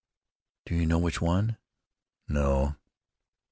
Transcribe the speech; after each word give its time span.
"Do 0.65 0.73
you 0.73 0.87
know 0.87 0.97
which 0.97 1.21
one?" 1.21 1.57
"No." 2.27 2.75